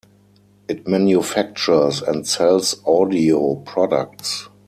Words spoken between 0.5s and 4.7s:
It manufactures and sells audio products.